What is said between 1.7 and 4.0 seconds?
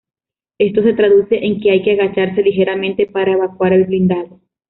que agacharse ligeramente para evacuar el